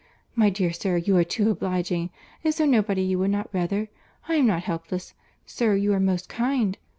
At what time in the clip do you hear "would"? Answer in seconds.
3.19-3.29